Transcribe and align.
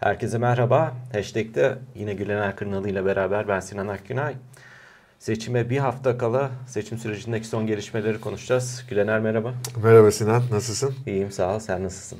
Herkese 0.00 0.38
merhaba. 0.38 0.92
Hashtag'te 1.12 1.78
yine 1.94 2.14
Gülener 2.14 2.56
Kırnalı 2.56 2.88
ile 2.88 3.04
beraber 3.04 3.48
ben 3.48 3.60
Sinan 3.60 3.88
Akgünay. 3.88 4.34
Seçime 5.18 5.70
bir 5.70 5.78
hafta 5.78 6.18
kala 6.18 6.50
seçim 6.66 6.98
sürecindeki 6.98 7.46
son 7.46 7.66
gelişmeleri 7.66 8.20
konuşacağız. 8.20 8.84
Gülener 8.90 9.20
merhaba. 9.20 9.54
Merhaba 9.82 10.10
Sinan, 10.10 10.42
nasılsın? 10.50 10.94
İyiyim 11.06 11.30
sağ 11.32 11.54
ol. 11.54 11.58
Sen 11.58 11.84
nasılsın? 11.84 12.18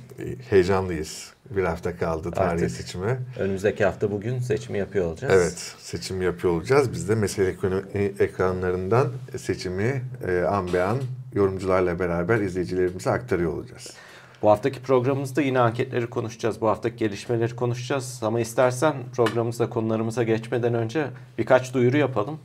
Heyecanlıyız. 0.51 1.33
Bir 1.51 1.65
hafta 1.65 1.97
kaldı 1.97 2.31
tarihi 2.31 2.71
seçime. 2.71 3.19
Önümüzdeki 3.39 3.85
hafta 3.85 4.11
bugün 4.11 4.39
seçimi 4.39 4.79
yapıyor 4.79 5.07
olacağız. 5.07 5.35
Evet, 5.37 5.75
seçim 5.79 6.23
yapıyor 6.23 6.53
olacağız. 6.53 6.93
Biz 6.93 7.09
de 7.09 7.15
mesele 7.15 7.49
ekonomi 7.49 7.83
ekranlarından 8.19 9.09
seçimi 9.37 10.03
e, 10.29 10.41
an 10.41 10.73
be 10.73 10.83
an 10.83 10.99
yorumcularla 11.35 11.99
beraber 11.99 12.41
izleyicilerimize 12.41 13.11
aktarıyor 13.11 13.53
olacağız. 13.53 13.95
Bu 14.43 14.51
haftaki 14.51 14.83
programımızda 14.83 15.43
yine 15.43 15.61
anketleri 15.61 16.07
konuşacağız. 16.07 16.61
Bu 16.61 16.69
haftaki 16.69 16.97
gelişmeleri 16.97 17.57
konuşacağız. 17.57 18.21
Ama 18.23 18.41
istersen 18.41 18.95
programımıza 19.17 19.71
konularımıza 19.71 20.23
geçmeden 20.23 20.75
önce 20.75 21.07
birkaç 21.39 21.75
duyuru 21.75 21.97
yapalım. 21.97 22.39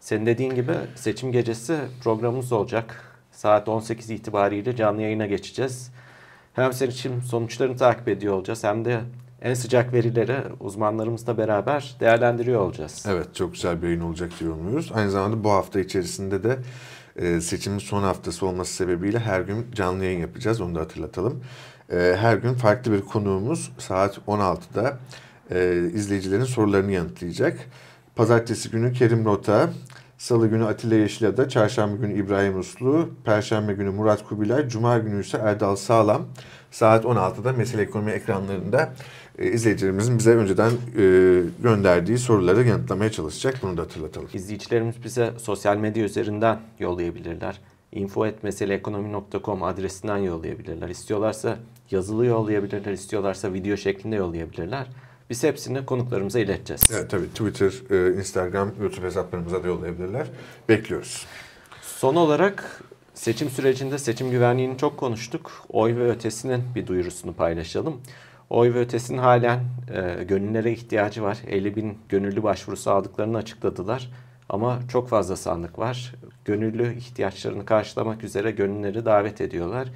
Senin 0.00 0.26
dediğin 0.26 0.54
gibi 0.54 0.72
seçim 0.94 1.32
gecesi 1.32 1.78
programımız 2.02 2.52
olacak. 2.52 3.02
Saat 3.32 3.68
18 3.68 4.10
itibariyle 4.10 4.76
canlı 4.76 5.02
yayına 5.02 5.26
geçeceğiz. 5.26 5.90
Hem 6.52 6.72
seçim 6.72 7.22
sonuçlarını 7.22 7.76
takip 7.76 8.08
ediyor 8.08 8.34
olacağız 8.34 8.64
hem 8.64 8.84
de 8.84 9.00
en 9.42 9.54
sıcak 9.54 9.92
verileri 9.92 10.36
uzmanlarımızla 10.60 11.38
beraber 11.38 11.96
değerlendiriyor 12.00 12.60
olacağız. 12.60 13.04
Evet, 13.08 13.34
çok 13.34 13.52
güzel 13.52 13.82
bir 13.82 13.86
yayın 13.86 14.00
olacak 14.00 14.30
diye 14.40 14.50
umuyoruz. 14.50 14.92
Aynı 14.94 15.10
zamanda 15.10 15.44
bu 15.44 15.50
hafta 15.50 15.80
içerisinde 15.80 16.42
de 16.42 16.58
e, 17.18 17.40
seçimin 17.40 17.78
son 17.78 18.02
haftası 18.02 18.46
olması 18.46 18.74
sebebiyle 18.74 19.18
her 19.18 19.40
gün 19.40 19.66
canlı 19.72 20.04
yayın 20.04 20.20
yapacağız. 20.20 20.60
Onu 20.60 20.74
da 20.74 20.80
hatırlatalım. 20.80 21.42
E, 21.92 22.16
her 22.18 22.36
gün 22.36 22.54
farklı 22.54 22.92
bir 22.92 23.00
konuğumuz 23.00 23.72
saat 23.78 24.18
16'da 24.18 24.98
e, 25.50 25.76
izleyicilerin 25.94 26.44
sorularını 26.44 26.92
yanıtlayacak. 26.92 27.58
Pazartesi 28.16 28.70
günü 28.70 28.92
Kerim 28.92 29.24
Rota, 29.24 29.70
Salı 30.18 30.48
günü 30.48 30.64
Atilla 30.64 30.94
Yeşilada, 30.94 31.48
Çarşamba 31.48 31.96
günü 31.96 32.14
İbrahim 32.18 32.58
Uslu, 32.58 33.10
Perşembe 33.24 33.72
günü 33.72 33.90
Murat 33.90 34.24
Kubilay, 34.24 34.68
Cuma 34.68 34.98
günü 34.98 35.20
ise 35.20 35.38
Erdal 35.38 35.76
Sağlam. 35.76 36.22
Saat 36.70 37.04
16'da 37.04 37.52
Mesele 37.52 37.82
Ekonomi 37.82 38.10
ekranlarında 38.10 38.92
e, 39.38 39.50
izleyicilerimizin 39.50 40.18
bize 40.18 40.30
önceden 40.30 40.70
e, 40.70 41.42
gönderdiği 41.62 42.18
soruları 42.18 42.66
yanıtlamaya 42.66 43.12
çalışacak. 43.12 43.54
Bunu 43.62 43.76
da 43.76 43.82
hatırlatalım. 43.82 44.28
İzleyicilerimiz 44.34 45.04
bize 45.04 45.32
sosyal 45.38 45.76
medya 45.76 46.04
üzerinden 46.04 46.60
yollayabilirler. 46.78 47.60
info.meseleekonomi.com 47.92 49.62
adresinden 49.62 50.16
yollayabilirler. 50.16 50.88
İstiyorlarsa 50.88 51.58
yazılı 51.90 52.26
yollayabilirler, 52.26 52.92
istiyorlarsa 52.92 53.52
video 53.52 53.76
şeklinde 53.76 54.16
yollayabilirler. 54.16 54.86
Biz 55.30 55.42
hepsini 55.44 55.86
konuklarımıza 55.86 56.38
ileteceğiz. 56.38 56.90
Evet 56.94 57.10
tabii 57.10 57.28
Twitter, 57.28 57.72
e, 57.90 58.16
Instagram, 58.18 58.70
YouTube 58.80 59.06
hesaplarımıza 59.06 59.62
da 59.62 59.66
yollayabilirler. 59.66 60.26
Bekliyoruz. 60.68 61.26
Son 61.82 62.16
olarak 62.16 62.82
seçim 63.14 63.50
sürecinde 63.50 63.98
seçim 63.98 64.30
güvenliğini 64.30 64.78
çok 64.78 64.96
konuştuk. 64.96 65.52
Oy 65.68 65.96
ve 65.96 66.10
ötesinin 66.10 66.62
bir 66.74 66.86
duyurusunu 66.86 67.32
paylaşalım. 67.32 68.00
Oy 68.50 68.74
ve 68.74 68.78
ötesinin 68.78 69.18
halen 69.18 69.60
e, 69.94 70.24
gönüllere 70.24 70.72
ihtiyacı 70.72 71.22
var. 71.22 71.38
50 71.46 71.76
bin 71.76 71.98
gönüllü 72.08 72.42
başvurusu 72.42 72.90
aldıklarını 72.90 73.36
açıkladılar. 73.36 74.10
Ama 74.48 74.78
çok 74.88 75.08
fazla 75.08 75.36
sandık 75.36 75.78
var. 75.78 76.14
Gönüllü 76.44 76.94
ihtiyaçlarını 76.94 77.64
karşılamak 77.64 78.24
üzere 78.24 78.50
gönülleri 78.50 79.04
davet 79.04 79.40
ediyorlar. 79.40 79.88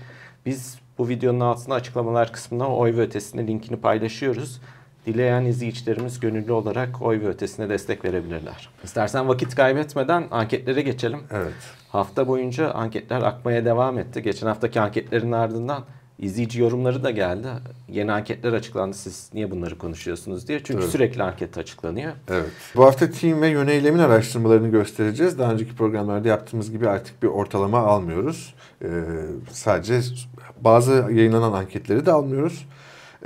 Biz 0.47 0.79
bu 0.99 1.09
videonun 1.09 1.41
altına 1.41 1.75
açıklamalar 1.75 2.33
kısmına 2.33 2.77
oy 2.77 2.97
ve 2.97 3.01
ötesinin 3.01 3.47
linkini 3.47 3.77
paylaşıyoruz. 3.77 4.61
Dileyen 5.07 5.45
izleyicilerimiz 5.45 6.21
gönüllü 6.21 6.53
olarak 6.53 7.03
oy 7.03 7.21
ve 7.21 7.29
ötesine 7.29 7.69
destek 7.69 8.05
verebilirler. 8.05 8.69
İstersen 8.85 9.29
vakit 9.29 9.55
kaybetmeden 9.55 10.25
anketlere 10.31 10.83
geçelim. 10.83 11.21
Evet. 11.31 11.53
Hafta 11.89 12.29
boyunca 12.29 12.71
anketler 12.71 13.23
akmaya 13.23 13.65
devam 13.65 13.99
etti. 13.99 14.23
Geçen 14.23 14.47
haftaki 14.47 14.81
anketlerin 14.81 15.33
ardından 15.33 15.85
izleyici 16.21 16.61
yorumları 16.61 17.05
da 17.05 17.11
geldi. 17.11 17.49
Yeni 17.89 18.13
anketler 18.13 18.53
açıklandı. 18.53 18.97
Siz 18.97 19.31
niye 19.35 19.51
bunları 19.51 19.79
konuşuyorsunuz 19.79 20.49
diye. 20.49 20.61
Çünkü 20.65 20.81
Evet. 20.83 20.93
sürekli 20.93 21.23
anket 21.23 21.59
açıklanıyor. 21.59 22.13
Evet. 22.31 22.51
Bu 22.77 22.85
hafta 22.85 23.11
team 23.11 23.43
ve 23.43 23.49
yöneylemin 23.49 23.99
araştırmalarını 23.99 24.69
göstereceğiz. 24.69 25.39
Daha 25.39 25.53
önceki 25.53 25.77
programlarda 25.77 26.29
yaptığımız 26.29 26.71
gibi 26.71 26.89
artık 26.89 27.23
bir 27.23 27.29
ortalama 27.29 27.79
almıyoruz. 27.79 28.55
Ee, 28.85 28.89
sadece 29.51 30.01
bazı 30.61 30.93
yayınlanan 30.93 31.53
anketleri 31.53 32.07
de 32.07 32.13
almıyoruz. 32.13 32.67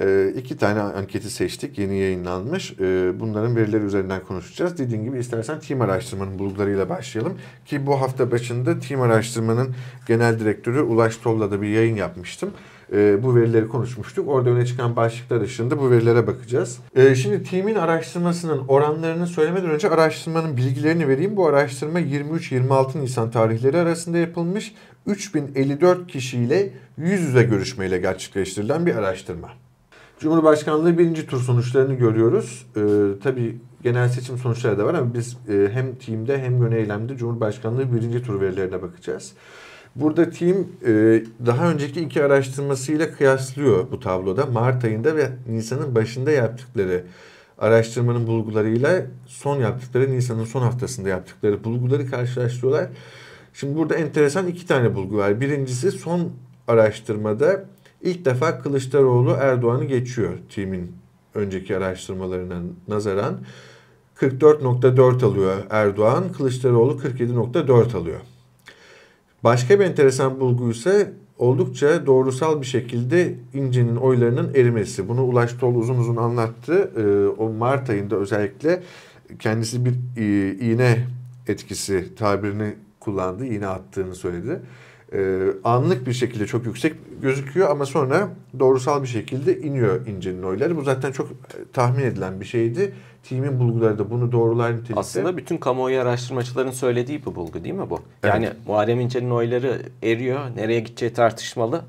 Ee, 0.01 0.33
iki 0.37 0.57
tane 0.57 0.81
anketi 0.81 1.31
seçtik. 1.31 1.79
Yeni 1.79 1.97
yayınlanmış. 1.99 2.73
Ee, 2.81 3.21
bunların 3.21 3.57
verileri 3.57 3.85
üzerinden 3.85 4.21
konuşacağız. 4.25 4.79
Dediğim 4.79 5.05
gibi 5.05 5.19
istersen 5.19 5.61
team 5.61 5.81
araştırmanın 5.81 6.39
bulgularıyla 6.39 6.89
başlayalım. 6.89 7.39
Ki 7.67 7.87
bu 7.87 8.01
hafta 8.01 8.31
başında 8.31 8.79
team 8.79 9.01
araştırmanın 9.01 9.75
genel 10.07 10.41
direktörü 10.41 10.81
Ulaş 10.81 11.17
Tol'la 11.17 11.51
da 11.51 11.63
bir 11.63 11.69
yayın 11.69 11.97
yapmıştım. 11.97 12.51
Ee, 12.93 13.23
bu 13.23 13.37
verileri 13.37 13.69
konuşmuştuk. 13.69 14.29
Orada 14.29 14.51
öne 14.51 14.67
çıkan 14.67 14.97
başlıklar 14.97 15.41
ışığında 15.41 15.79
bu 15.79 15.91
verilere 15.91 16.27
bakacağız. 16.27 16.79
Ee, 16.97 17.15
şimdi 17.15 17.43
team'in 17.43 17.75
araştırmasının 17.75 18.69
oranlarını 18.69 19.27
söylemeden 19.27 19.71
önce 19.71 19.91
araştırmanın 19.91 20.57
bilgilerini 20.57 21.09
vereyim. 21.09 21.37
Bu 21.37 21.47
araştırma 21.47 22.01
23-26 22.01 23.01
Nisan 23.01 23.31
tarihleri 23.31 23.79
arasında 23.79 24.19
yapılmış. 24.19 24.75
3054 25.07 26.07
kişiyle 26.07 26.71
yüz 26.97 27.21
yüze 27.21 27.43
görüşmeyle 27.43 27.99
gerçekleştirilen 27.99 28.87
bir 28.87 28.95
araştırma. 28.95 29.49
Cumhurbaşkanlığı 30.19 30.99
birinci 30.99 31.27
tur 31.27 31.41
sonuçlarını 31.41 31.95
görüyoruz. 31.95 32.67
Ee, 32.77 32.81
tabii 33.23 33.59
genel 33.83 34.09
seçim 34.09 34.39
sonuçları 34.39 34.79
da 34.79 34.85
var 34.85 34.95
ama 34.95 35.15
biz 35.15 35.37
e, 35.49 35.69
hem 35.73 35.95
team'de 35.95 36.39
hem 36.39 36.63
yön 36.63 36.73
eylemde 36.73 37.17
Cumhurbaşkanlığı 37.17 37.97
birinci 37.97 38.23
tur 38.23 38.41
verilerine 38.41 38.83
bakacağız. 38.83 39.33
Burada 39.97 40.31
team 40.31 40.57
e, 40.87 41.23
daha 41.47 41.71
önceki 41.71 42.01
iki 42.01 42.25
araştırmasıyla 42.25 43.13
kıyaslıyor 43.13 43.91
bu 43.91 44.01
tabloda. 44.01 44.47
Mart 44.47 44.85
ayında 44.85 45.17
ve 45.17 45.31
Nisan'ın 45.49 45.95
başında 45.95 46.31
yaptıkları 46.31 47.05
araştırmanın 47.59 48.27
bulgularıyla 48.27 49.07
son 49.27 49.61
yaptıkları 49.61 50.13
Nisan'ın 50.13 50.45
son 50.45 50.63
haftasında 50.63 51.09
yaptıkları 51.09 51.65
bulguları 51.65 52.11
karşılaştırıyorlar. 52.11 52.89
Şimdi 53.55 53.77
burada 53.77 53.95
enteresan 53.95 54.47
iki 54.47 54.67
tane 54.67 54.95
bulgu 54.95 55.17
var. 55.17 55.41
Birincisi 55.41 55.91
son 55.91 56.33
araştırmada 56.69 57.65
ilk 58.03 58.25
defa 58.25 58.59
Kılıçdaroğlu 58.59 59.31
Erdoğan'ı 59.31 59.85
geçiyor 59.85 60.33
team'in 60.55 60.93
önceki 61.35 61.77
araştırmalarına 61.77 62.63
nazaran. 62.89 63.39
44.4 64.17 65.25
alıyor 65.25 65.57
Erdoğan, 65.71 66.33
Kılıçdaroğlu 66.33 66.93
47.4 66.93 67.97
alıyor. 67.97 68.21
Başka 69.45 69.81
bir 69.81 69.85
enteresan 69.85 70.41
bulgu 70.41 70.71
ise 70.71 71.13
oldukça 71.39 72.07
doğrusal 72.07 72.61
bir 72.61 72.67
şekilde 72.67 73.35
İnce'nin 73.55 73.97
oylarının 73.97 74.55
erimesi. 74.55 75.09
Bunu 75.09 75.23
Ulaş 75.23 75.53
Tol 75.53 75.75
uzun 75.75 75.99
uzun 75.99 76.17
anlattı. 76.17 76.91
Ee, 76.97 77.29
o 77.43 77.53
Mart 77.53 77.91
ayında 77.91 78.17
özellikle 78.17 78.83
kendisi 79.39 79.85
bir 79.85 79.93
e, 80.17 80.55
iğne 80.55 81.07
etkisi 81.49 82.15
tabirini 82.15 82.75
kullandı. 83.01 83.47
İğne 83.47 83.67
attığını 83.67 84.15
söyledi. 84.15 84.61
Ee, 85.15 85.47
anlık 85.65 86.07
bir 86.07 86.13
şekilde 86.13 86.47
çok 86.47 86.67
yüksek 86.67 86.95
gözüküyor 87.23 87.71
ama 87.71 87.87
sonra 87.87 88.29
doğrusal 88.59 89.03
bir 89.03 89.09
şekilde 89.09 89.61
iniyor 89.61 90.07
İnce'nin 90.07 90.43
oyları. 90.43 90.77
Bu 90.77 90.83
zaten 90.83 91.13
çok 91.13 91.31
e, 91.31 91.33
tahmin 91.73 92.05
edilen 92.05 92.41
bir 92.41 92.45
şeydi. 92.45 92.93
Team'in 93.29 93.61
bulguları 93.61 93.99
da 93.99 94.11
bunu 94.11 94.33
doğrular 94.33 94.73
nitelikte. 94.73 95.01
Aslında 95.01 95.37
bütün 95.37 95.57
kamuoyu 95.57 96.01
araştırmacıların 96.01 96.71
söylediği 96.71 97.21
bir 97.27 97.35
bulgu 97.35 97.65
değil 97.65 97.75
mi 97.75 97.91
bu? 97.91 98.01
Evet. 98.23 98.35
Yani 98.35 98.51
Muharrem 98.67 99.01
İnce'nin 99.01 99.31
oyları 99.31 99.83
eriyor. 100.03 100.41
Nereye 100.57 100.81
gideceği 100.81 101.13
tartışmalı. 101.13 101.85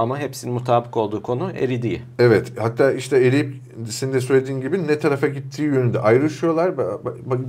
Ama 0.00 0.18
hepsinin 0.18 0.54
mutabık 0.54 0.96
olduğu 0.96 1.22
konu 1.22 1.50
eridiği. 1.50 2.02
Evet 2.18 2.52
hatta 2.58 2.92
işte 2.92 3.26
eriyip 3.26 3.54
senin 3.88 4.12
de 4.12 4.20
söylediğin 4.20 4.60
gibi 4.60 4.86
ne 4.86 4.98
tarafa 4.98 5.26
gittiği 5.26 5.62
yönünde 5.62 6.00
ayrışıyorlar. 6.00 6.78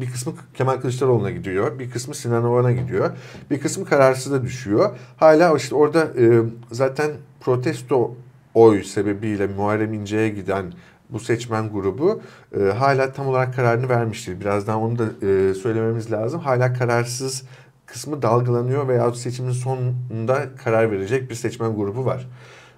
Bir 0.01 0.12
kısmı 0.12 0.33
Kemal 0.53 0.77
Kılıçdaroğlu'na 0.77 1.31
gidiyor. 1.31 1.80
Bir 1.80 1.92
kısmı 1.92 2.15
Sinan 2.15 2.44
Oğan'a 2.44 2.71
gidiyor. 2.71 3.09
Bir 3.51 3.59
kısmı 3.59 3.86
kararsıza 3.86 4.44
düşüyor. 4.44 4.89
Hala 5.18 5.57
işte 5.57 5.75
orada 5.75 6.03
e, 6.03 6.42
zaten 6.71 7.12
protesto 7.39 8.15
oy 8.54 8.83
sebebiyle 8.83 9.47
Muharrem 9.47 9.94
İnce'ye 9.94 10.30
giden 10.30 10.74
bu 11.09 11.19
seçmen 11.19 11.69
grubu 11.69 12.21
e, 12.59 12.63
hala 12.63 13.13
tam 13.13 13.27
olarak 13.27 13.56
kararını 13.56 13.89
vermiştir. 13.89 14.39
Birazdan 14.39 14.81
onu 14.81 15.00
da 15.00 15.27
e, 15.27 15.54
söylememiz 15.54 16.12
lazım. 16.12 16.39
Hala 16.39 16.74
kararsız 16.74 17.44
kısmı 17.91 18.21
dalgalanıyor 18.21 18.88
veya 18.88 19.13
seçimin 19.13 19.51
sonunda 19.51 20.55
karar 20.63 20.91
verecek 20.91 21.29
bir 21.29 21.35
seçmen 21.35 21.75
grubu 21.75 22.05
var. 22.05 22.27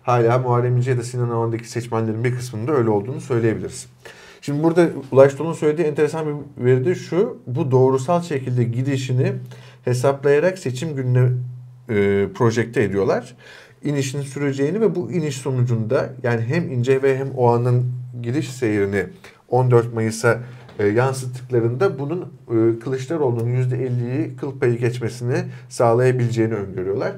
Hala 0.04 0.40
Muharrem 0.40 0.78
İnce 0.78 0.92
ya 0.92 0.98
da 0.98 1.04
Sinan 1.04 1.32
Oğan'daki 1.32 1.70
seçmenlerin 1.70 2.24
bir 2.24 2.36
kısmının 2.36 2.68
da 2.68 2.72
öyle 2.72 2.90
olduğunu 2.90 3.22
söyleyebiliriz. 3.22 3.88
Şimdi 4.42 4.64
burada 4.64 4.90
Ulaş 5.12 5.34
Tol'un 5.34 5.54
söylediği 5.54 5.88
enteresan 5.88 6.26
bir 6.28 6.66
veri 6.66 6.86
de 6.86 6.96
şu. 6.96 7.38
Bu 7.48 7.72
doğrusal 7.72 8.22
şekilde 8.22 8.64
gidişini 8.64 9.34
hesaplayarak 9.86 10.60
seçim 10.60 10.96
gününe 10.96 11.30
e, 11.90 12.28
projekte 12.34 12.84
ediyorlar. 12.84 13.36
İnişin 13.84 14.22
süreceğini 14.22 14.82
ve 14.82 14.96
bu 14.96 15.12
iniş 15.12 15.38
sonucunda 15.38 16.14
yani 16.24 16.42
hem 16.42 16.72
İnce 16.72 17.04
ve 17.04 17.18
hem 17.18 17.32
Oğan'ın 17.36 17.92
gidiş 18.22 18.50
seyrini 18.50 19.06
14 19.50 19.94
Mayıs'a 19.94 20.40
e, 20.80 20.88
yansıttıklarında 20.88 22.00
bunun 22.00 22.22
e, 22.22 22.80
Kılıçdaroğlu'nun 22.80 23.56
%50'yi 23.56 24.36
kıl 24.36 24.60
payı 24.60 24.78
geçmesini 24.78 25.44
sağlayabileceğini 25.70 26.54
öngörüyorlar. 26.54 27.14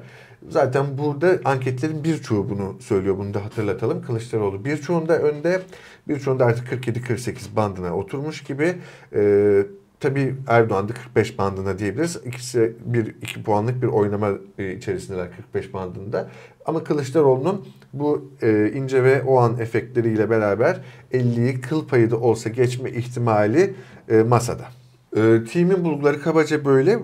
Zaten 0.48 0.98
burada 0.98 1.38
anketlerin 1.44 2.04
birçoğu 2.04 2.50
bunu 2.50 2.76
söylüyor. 2.80 3.18
Bunu 3.18 3.34
da 3.34 3.44
hatırlatalım. 3.44 4.02
Kılıçdaroğlu 4.02 4.64
birçoğunda 4.64 5.18
önde, 5.18 5.62
birçoğunda 6.08 6.44
artık 6.44 6.86
47-48 6.86 7.56
bandına 7.56 7.96
oturmuş 7.96 8.44
gibi. 8.44 8.74
Ee, 9.14 9.62
tabii 10.00 10.34
Erdoğan 10.48 10.88
da 10.88 10.94
45 10.94 11.38
bandına 11.38 11.78
diyebiliriz. 11.78 12.20
İkisi 12.24 12.76
bir 12.84 13.06
iki 13.22 13.42
puanlık 13.42 13.82
bir 13.82 13.86
oynama 13.86 14.30
e, 14.58 14.72
içerisindeler 14.72 15.28
45 15.36 15.74
bandında. 15.74 16.30
Ama 16.66 16.84
Kılıçdaroğlu'nun 16.84 17.66
bu 17.92 18.30
e, 18.42 18.70
ince 18.74 19.04
ve 19.04 19.22
o 19.22 19.38
an 19.38 19.58
efektleriyle 19.58 20.30
beraber 20.30 20.80
50'yi 21.12 21.60
kıl 21.60 21.88
payı 21.88 22.10
da 22.10 22.16
olsa 22.16 22.50
geçme 22.50 22.90
ihtimali 22.90 23.74
e, 24.08 24.22
masada. 24.22 24.64
E, 25.16 25.44
timin 25.44 25.84
bulguları 25.84 26.22
kabaca 26.22 26.64
böyle. 26.64 26.98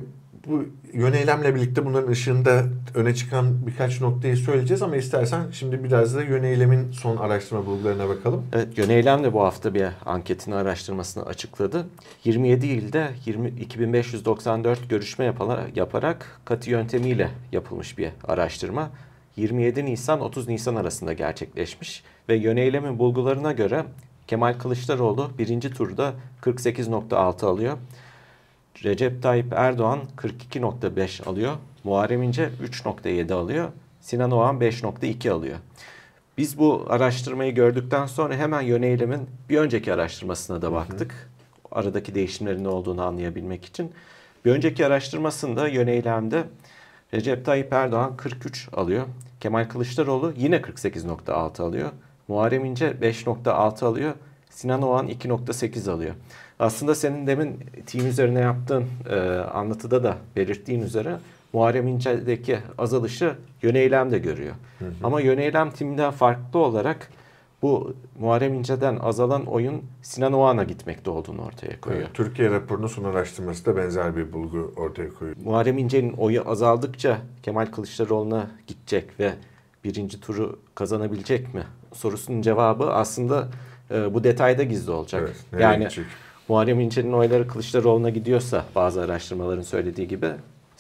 Bu 0.47 0.65
yöneylemle 0.93 1.55
birlikte 1.55 1.87
bunların 1.87 2.11
ışığında 2.11 2.65
öne 2.95 3.15
çıkan 3.15 3.67
birkaç 3.67 4.01
noktayı 4.01 4.37
söyleyeceğiz 4.37 4.83
ama 4.83 4.97
istersen 4.97 5.43
şimdi 5.53 5.85
biraz 5.85 6.17
da 6.17 6.23
yöneylemin 6.23 6.93
son 6.93 7.17
araştırma 7.17 7.67
bulgularına 7.67 8.09
bakalım. 8.09 8.43
Evet, 8.53 8.79
Yöneylem 8.79 9.25
de 9.25 9.33
bu 9.33 9.43
hafta 9.43 9.75
bir 9.75 9.89
anketini 10.07 10.55
araştırmasını 10.55 11.27
açıkladı. 11.27 11.87
27 12.25 12.67
ilde 12.67 13.09
20, 13.27 13.49
2594 13.49 14.91
görüşme 14.91 15.25
yaparak, 15.25 15.77
yaparak 15.77 16.41
katı 16.45 16.71
yöntemiyle 16.71 17.31
yapılmış 17.53 17.99
bir 17.99 18.09
araştırma. 18.25 18.91
27 19.37 19.85
Nisan 19.85 20.21
30 20.21 20.49
Nisan 20.49 20.75
arasında 20.75 21.13
gerçekleşmiş 21.13 22.03
ve 22.29 22.37
yöneylemin 22.37 22.99
bulgularına 22.99 23.53
göre 23.53 23.85
Kemal 24.27 24.55
Kılıçdaroğlu 24.59 25.31
birinci 25.39 25.71
turda 25.71 26.15
48.6 26.43 27.47
alıyor. 27.47 27.79
Recep 28.85 29.23
Tayyip 29.23 29.53
Erdoğan 29.53 30.01
42.5 30.17 31.29
alıyor. 31.29 31.53
Muharrem 31.85 32.23
İnce 32.23 32.51
3.7 32.65 33.35
alıyor. 33.35 33.69
Sinan 34.01 34.31
Oğan 34.31 34.57
5.2 34.57 35.31
alıyor. 35.31 35.59
Biz 36.39 36.59
bu 36.59 36.87
araştırmayı 36.89 37.55
gördükten 37.55 38.07
sonra 38.07 38.37
hemen 38.37 38.61
yöneylemin 38.61 39.21
bir 39.51 39.59
önceki 39.59 39.93
araştırmasına 39.93 40.63
da 40.63 40.73
baktık. 40.73 41.13
Hı 41.13 41.17
hı. 41.17 41.79
Aradaki 41.79 42.15
değişimlerin 42.15 42.65
ne 42.65 42.69
olduğunu 42.69 43.03
anlayabilmek 43.03 43.65
için. 43.65 43.93
Bir 44.45 44.51
önceki 44.51 44.87
araştırmasında 44.87 45.69
yöneylemde 45.69 46.45
Recep 47.15 47.45
Tayyip 47.45 47.73
Erdoğan 47.73 48.17
43 48.17 48.69
alıyor. 48.73 49.07
Kemal 49.41 49.65
Kılıçdaroğlu 49.65 50.33
yine 50.37 50.57
48.6 50.57 51.63
alıyor. 51.63 51.91
Muharrem 52.29 52.65
İnce 52.65 52.91
5.6 52.91 53.85
alıyor. 53.85 54.13
Sinan 54.51 54.83
Oğan 54.83 55.09
2.8 55.09 55.91
alıyor. 55.91 56.15
Aslında 56.59 56.95
senin 56.95 57.27
demin 57.27 57.61
team 57.87 58.07
üzerine 58.07 58.41
yaptığın 58.41 58.85
e, 59.11 59.17
anlatıda 59.39 60.05
da 60.05 60.17
belirttiğin 60.37 60.83
üzere 60.83 61.17
Muharrem 61.53 61.89
İnce'deki 61.89 62.59
azalışı 62.79 63.37
yöneylem 63.63 64.11
de 64.11 64.19
görüyor. 64.19 64.55
Hı 64.79 64.85
hı. 64.85 64.91
Ama 65.03 65.21
yöneylem 65.21 65.71
timden 65.71 66.11
farklı 66.11 66.59
olarak 66.59 67.11
bu 67.63 67.95
Muharrem 68.19 68.55
İnce'den 68.55 68.97
azalan 68.97 69.47
oyun 69.47 69.83
Sinan 70.03 70.33
Oğan'a 70.33 70.65
gitmekte 70.65 71.11
olduğunu 71.11 71.43
ortaya 71.43 71.81
koyuyor. 71.81 72.03
Evet, 72.03 72.15
Türkiye 72.15 72.51
raporunun 72.51 72.87
son 72.87 73.05
araştırması 73.05 73.67
da 73.67 73.77
benzer 73.77 74.17
bir 74.17 74.33
bulgu 74.33 74.75
ortaya 74.77 75.09
koyuyor. 75.15 75.37
Muharrem 75.45 75.79
İnce'nin 75.79 76.13
oyu 76.13 76.49
azaldıkça 76.49 77.19
Kemal 77.43 77.67
Kılıçdaroğlu'na 77.67 78.51
gidecek 78.67 79.21
ve 79.21 79.33
birinci 79.85 80.21
turu 80.21 80.59
kazanabilecek 80.75 81.55
mi 81.55 81.63
sorusunun 81.95 82.43
cevabı 82.43 82.93
aslında 82.93 83.49
e, 83.91 84.15
bu 84.15 84.25
detayda 84.25 84.63
gizli 84.63 84.91
olacak. 84.91 85.23
Evet, 85.25 85.63
yani 85.63 85.79
gidecek? 85.79 86.07
Muharrem 86.49 86.81
İnce'nin 86.81 87.13
oyları 87.13 87.49
Kılıçdaroğlu'na 87.49 88.11
gidiyorsa 88.11 88.65
bazı 88.75 89.03
araştırmaların 89.03 89.63
söylediği 89.63 90.09
gibi 90.09 90.29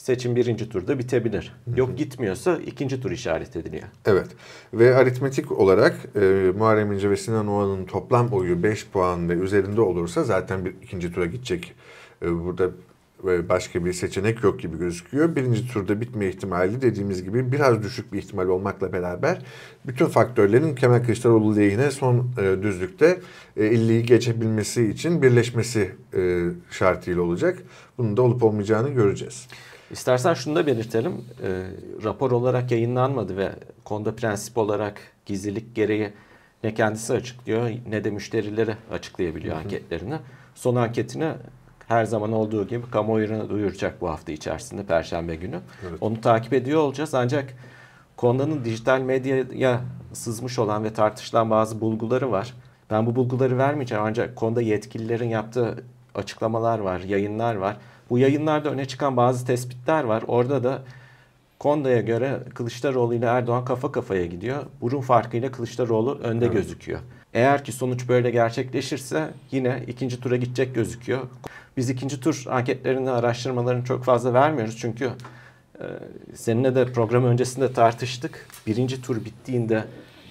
seçim 0.02 0.36
birinci 0.36 0.68
turda 0.68 0.98
bitebilir. 0.98 1.54
Yok 1.76 1.98
gitmiyorsa 1.98 2.58
ikinci 2.66 3.00
tur 3.00 3.10
işaret 3.10 3.56
ediliyor. 3.56 3.84
Evet 4.06 4.26
ve 4.74 4.94
aritmetik 4.96 5.52
olarak 5.52 5.96
e, 6.16 6.52
Muharrem 6.58 6.92
İnce 6.92 7.10
ve 7.10 7.16
Sinan 7.16 7.46
Oğan'ın 7.46 7.84
toplam 7.84 8.28
oyu 8.32 8.62
5 8.62 8.86
puan 8.86 9.28
ve 9.28 9.32
üzerinde 9.32 9.80
olursa 9.80 10.24
zaten 10.24 10.64
bir 10.64 10.74
ikinci 10.82 11.12
tura 11.12 11.26
gidecek. 11.26 11.74
E, 12.22 12.44
burada 12.44 12.70
ve 13.24 13.48
başka 13.48 13.84
bir 13.84 13.92
seçenek 13.92 14.44
yok 14.44 14.60
gibi 14.60 14.78
gözüküyor. 14.78 15.36
Birinci 15.36 15.68
turda 15.68 16.00
bitme 16.00 16.28
ihtimali 16.28 16.82
dediğimiz 16.82 17.24
gibi 17.24 17.52
biraz 17.52 17.82
düşük 17.82 18.12
bir 18.12 18.18
ihtimal 18.18 18.48
olmakla 18.48 18.92
beraber 18.92 19.38
bütün 19.86 20.06
faktörlerin 20.06 20.74
Kemal 20.74 21.04
Kılıçdaroğlu 21.04 21.56
lehine 21.56 21.90
son 21.90 22.30
e, 22.38 22.62
düzlükte 22.62 23.20
e, 23.56 23.64
50'yi 23.64 24.02
geçebilmesi 24.02 24.88
için 24.88 25.22
birleşmesi 25.22 25.90
e, 26.16 26.40
şartıyla 26.70 27.22
olacak. 27.22 27.58
Bunun 27.98 28.16
da 28.16 28.22
olup 28.22 28.42
olmayacağını 28.42 28.88
göreceğiz. 28.90 29.48
İstersen 29.92 30.34
şunu 30.34 30.56
da 30.56 30.66
belirtelim. 30.66 31.24
E, 31.42 31.66
rapor 32.04 32.30
olarak 32.30 32.70
yayınlanmadı 32.70 33.36
ve 33.36 33.52
konuda 33.84 34.16
prensip 34.16 34.58
olarak 34.58 35.00
gizlilik 35.26 35.74
gereği 35.74 36.12
ne 36.64 36.74
kendisi 36.74 37.12
açıklıyor 37.12 37.70
ne 37.88 38.04
de 38.04 38.10
müşterileri 38.10 38.76
açıklayabiliyor 38.90 39.54
hı 39.54 39.58
hı. 39.58 39.62
anketlerini. 39.62 40.14
Son 40.54 40.76
anketini 40.76 41.32
her 41.88 42.04
zaman 42.04 42.32
olduğu 42.32 42.68
gibi 42.68 42.90
kamuoyuna 42.90 43.50
duyuracak 43.50 44.00
bu 44.00 44.08
hafta 44.08 44.32
içerisinde 44.32 44.82
Perşembe 44.82 45.34
günü. 45.36 45.60
Evet. 45.88 45.98
Onu 46.00 46.20
takip 46.20 46.52
ediyor 46.52 46.80
olacağız 46.80 47.14
ancak 47.14 47.54
konunun 48.16 48.64
dijital 48.64 49.00
medyaya 49.00 49.80
sızmış 50.12 50.58
olan 50.58 50.84
ve 50.84 50.92
tartışılan 50.92 51.50
bazı 51.50 51.80
bulguları 51.80 52.30
var. 52.32 52.54
Ben 52.90 53.06
bu 53.06 53.16
bulguları 53.16 53.58
vermeyeceğim 53.58 54.04
ancak 54.04 54.36
konuda 54.36 54.62
yetkililerin 54.62 55.28
yaptığı 55.28 55.84
açıklamalar 56.14 56.78
var, 56.78 57.00
yayınlar 57.00 57.54
var. 57.54 57.76
Bu 58.12 58.18
yayınlarda 58.18 58.70
öne 58.70 58.84
çıkan 58.84 59.16
bazı 59.16 59.46
tespitler 59.46 60.04
var. 60.04 60.24
Orada 60.26 60.64
da 60.64 60.82
Konda'ya 61.58 62.00
göre 62.00 62.40
Kılıçdaroğlu 62.54 63.14
ile 63.14 63.26
Erdoğan 63.26 63.64
kafa 63.64 63.92
kafaya 63.92 64.26
gidiyor. 64.26 64.62
Burun 64.80 65.00
farkıyla 65.00 65.52
Kılıçdaroğlu 65.52 66.18
önde 66.22 66.44
evet. 66.44 66.54
gözüküyor. 66.54 67.00
Eğer 67.34 67.64
ki 67.64 67.72
sonuç 67.72 68.08
böyle 68.08 68.30
gerçekleşirse 68.30 69.30
yine 69.50 69.82
ikinci 69.86 70.20
tura 70.20 70.36
gidecek 70.36 70.74
gözüküyor. 70.74 71.20
Biz 71.76 71.90
ikinci 71.90 72.20
tur 72.20 72.44
anketlerini, 72.50 73.10
araştırmalarını 73.10 73.84
çok 73.84 74.04
fazla 74.04 74.34
vermiyoruz. 74.34 74.76
Çünkü 74.78 75.10
e, 75.80 75.84
seninle 76.34 76.74
de 76.74 76.92
program 76.92 77.24
öncesinde 77.24 77.72
tartıştık. 77.72 78.46
Birinci 78.66 79.02
tur 79.02 79.24
bittiğinde 79.24 79.84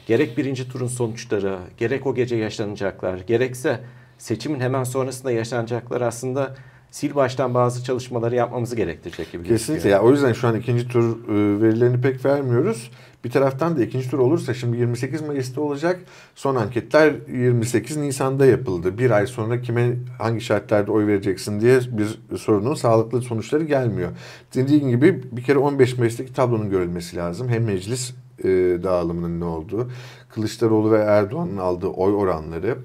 gerek 0.08 0.38
birinci 0.38 0.70
turun 0.70 0.88
sonuçları, 0.88 1.58
gerek 1.78 2.08
o 2.08 2.16
gece 2.16 2.36
yaşanacaklar, 2.36 3.20
gerekse 3.20 3.80
seçimin 4.18 4.60
hemen 4.60 4.84
sonrasında 4.84 5.32
yaşanacaklar 5.32 6.02
aslında 6.02 6.56
sil 6.98 7.12
baştan 7.16 7.54
bazı 7.54 7.84
çalışmaları 7.84 8.36
yapmamızı 8.36 8.76
gerektirecek 8.76 9.32
gibi 9.32 9.48
Kesinlikle. 9.48 9.90
Ya, 9.90 10.02
o 10.02 10.12
yüzden 10.12 10.34
şu 10.34 10.48
an 10.48 10.56
ikinci 10.56 10.88
tur 10.88 11.30
e, 11.30 11.62
verilerini 11.62 12.02
pek 12.02 12.26
vermiyoruz. 12.26 12.92
Bir 13.24 13.32
taraftan 13.32 13.78
da 13.78 13.84
ikinci 13.84 14.10
tur 14.10 14.20
olursa 14.20 14.54
şimdi 14.54 14.78
28 14.78 15.22
Mayıs'ta 15.22 15.62
olacak. 15.62 16.00
Son 16.36 16.56
anketler 16.56 17.14
28 17.28 17.98
Nisan'da 17.98 18.46
yapıldı. 18.46 18.98
Bir 18.98 19.12
ay 19.12 19.28
sonra 19.28 19.62
kime 19.62 19.96
hangi 20.20 20.42
şartlarda 20.42 20.92
oy 20.92 21.08
vereceksin 21.08 21.62
diye 21.62 21.80
bir 21.92 22.38
sorunun 22.38 22.74
sağlıklı 22.74 23.22
sonuçları 23.22 23.64
gelmiyor. 23.64 24.12
Dediğim 24.56 24.90
gibi 24.90 25.24
bir 25.32 25.44
kere 25.44 25.58
15 25.58 25.98
Mayıs'taki 25.98 26.34
tablonun 26.34 26.70
görülmesi 26.70 27.16
lazım. 27.16 27.50
Hem 27.50 27.64
meclis 27.64 28.14
e, 28.44 28.50
dağılımının 28.84 29.40
ne 29.40 29.46
olduğu, 29.46 29.92
Kılıçdaroğlu 30.30 30.92
ve 30.92 30.98
Erdoğan'ın 30.98 31.58
aldığı 31.58 31.88
oy 31.88 32.14
oranları, 32.14 32.78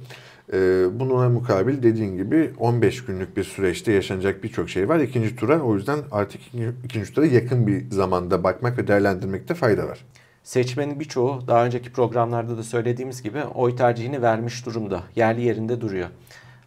ee, 0.53 0.87
Buna 0.93 1.29
mukabil 1.29 1.83
dediğin 1.83 2.17
gibi 2.17 2.53
15 2.59 3.05
günlük 3.05 3.37
bir 3.37 3.45
süreçte 3.45 3.93
yaşanacak 3.93 4.45
birçok 4.45 4.71
şey 4.71 4.89
var. 4.89 4.99
İkinci 4.99 5.37
tura 5.37 5.61
o 5.61 5.75
yüzden 5.75 5.99
artık 6.11 6.41
ikinci 6.85 7.13
tura 7.13 7.27
yakın 7.27 7.67
bir 7.67 7.91
zamanda 7.91 8.45
bakmak 8.45 8.79
ve 8.79 8.87
değerlendirmekte 8.87 9.55
fayda 9.55 9.89
var. 9.89 10.05
Seçmenin 10.43 11.01
birçoğu 11.01 11.41
daha 11.47 11.67
önceki 11.67 11.93
programlarda 11.93 12.59
da 12.59 12.63
söylediğimiz 12.63 13.23
gibi 13.23 13.45
oy 13.45 13.77
tercihini 13.77 14.23
vermiş 14.23 14.67
durumda. 14.67 15.03
Yerli 15.17 15.43
yerinde 15.43 15.81
duruyor. 15.81 16.09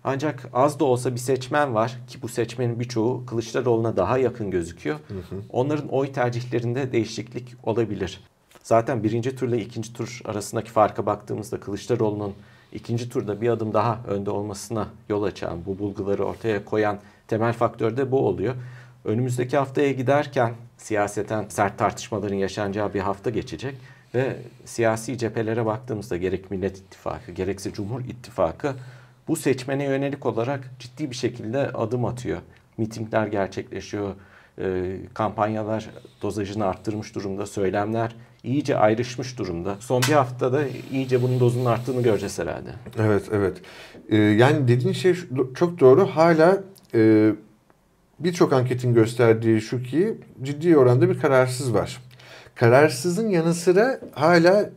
Ancak 0.04 0.50
az 0.54 0.80
da 0.80 0.86
olsa 0.86 1.12
bir 1.12 1.20
seçmen 1.20 1.74
var 1.76 1.98
ki 2.08 2.22
bu 2.22 2.28
seçmenin 2.28 2.80
birçoğu 2.80 3.26
Kılıçdaroğlu'na 3.26 3.98
daha 3.98 4.18
yakın 4.18 4.52
gözüküyor. 4.52 4.96
Hı 5.08 5.14
hı. 5.14 5.42
Onların 5.50 5.88
oy 5.88 6.12
tercihlerinde 6.12 6.92
değişiklik 6.92 7.56
olabilir. 7.64 8.24
Zaten 8.64 9.04
birinci 9.04 9.36
turla 9.36 9.56
ikinci 9.56 9.94
tur 9.94 10.22
arasındaki 10.26 10.72
farka 10.72 11.06
baktığımızda 11.06 11.60
Kılıçdaroğlu'nun 11.60 12.34
ikinci 12.74 13.10
turda 13.10 13.42
bir 13.42 13.50
adım 13.50 13.74
daha 13.74 14.00
önde 14.08 14.32
olmasına 14.32 14.88
yol 15.10 15.24
açan, 15.24 15.66
bu 15.66 15.80
bulguları 15.80 16.26
ortaya 16.26 16.66
koyan 16.66 17.00
temel 17.28 17.54
faktör 17.54 17.98
de 17.98 18.12
bu 18.12 18.28
oluyor. 18.28 18.56
Önümüzdeki 19.06 19.58
haftaya 19.58 19.92
giderken 19.92 20.54
siyaseten 20.78 21.46
sert 21.50 21.78
tartışmaların 21.78 22.36
yaşanacağı 22.36 22.94
bir 22.94 23.00
hafta 23.00 23.30
geçecek 23.30 23.76
ve 24.16 24.38
siyasi 24.66 25.18
cephelere 25.18 25.66
baktığımızda 25.66 26.18
gerek 26.18 26.52
Millet 26.52 26.78
İttifakı 26.78 27.32
gerekse 27.32 27.74
Cumhur 27.74 28.02
İttifakı 28.02 28.76
bu 29.28 29.36
seçmene 29.36 29.84
yönelik 29.84 30.26
olarak 30.26 30.72
ciddi 30.80 31.10
bir 31.10 31.16
şekilde 31.16 31.60
adım 31.60 32.06
atıyor. 32.06 32.40
Mitingler 32.78 33.28
gerçekleşiyor, 33.28 34.16
e, 34.60 34.96
kampanyalar 35.14 35.90
dozajını 36.22 36.66
arttırmış 36.66 37.16
durumda, 37.16 37.46
söylemler 37.46 38.16
iyice 38.44 38.78
ayrışmış 38.78 39.38
durumda. 39.38 39.76
Son 39.80 40.02
bir 40.02 40.14
haftada 40.14 40.62
iyice 40.92 41.22
bunun 41.22 41.40
dozunun 41.40 41.66
arttığını 41.66 42.02
göreceğiz 42.02 42.40
herhalde. 42.40 42.70
Evet, 43.00 43.24
evet. 43.32 43.58
Ee, 44.10 44.18
yani 44.18 44.68
dediğin 44.68 44.94
şey 44.94 45.16
çok 45.56 45.80
doğru. 45.80 46.06
Hala 46.06 46.64
e, 46.94 47.32
birçok 48.20 48.54
anketin 48.54 48.94
gösterdiği 48.94 49.62
şu 49.62 49.84
ki 49.84 50.18
ciddi 50.44 50.78
oranda 50.78 51.10
bir 51.10 51.20
kararsız 51.20 51.74
var. 51.74 52.02
Kararsızın 52.56 53.30
yanı 53.30 53.54
sıra 53.54 54.00
hala 54.14 54.62
e, 54.62 54.70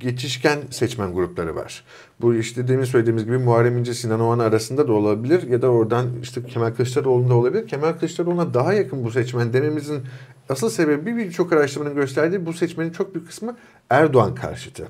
geçişken 0.00 0.58
seçmen 0.70 1.12
grupları 1.12 1.56
var. 1.56 1.84
Bu 2.22 2.34
işte 2.34 2.68
demin 2.68 2.84
söylediğimiz 2.84 3.24
gibi 3.24 3.38
Muharrem 3.38 3.78
İnce 3.78 3.94
Sinan 3.94 4.20
Oğan 4.20 4.38
arasında 4.38 4.88
da 4.88 4.92
olabilir 4.92 5.42
ya 5.48 5.62
da 5.62 5.68
oradan 5.68 6.06
işte 6.22 6.42
Kemal 6.46 6.70
Kılıçdaroğlu'nda 6.70 7.34
olabilir. 7.34 7.68
Kemal 7.68 7.92
Kılıçdaroğlu'na 7.92 8.54
daha 8.54 8.72
yakın 8.72 9.04
bu 9.04 9.10
seçmen 9.10 9.52
dememizin 9.52 10.02
asıl 10.48 10.70
sebebi 10.70 11.16
birçok 11.16 11.52
araştırmanın 11.52 11.94
gösterdiği 11.94 12.46
bu 12.46 12.52
seçmenin 12.52 12.90
çok 12.90 13.14
büyük 13.14 13.28
kısmı 13.28 13.56
Erdoğan 13.90 14.34
karşıtı. 14.34 14.88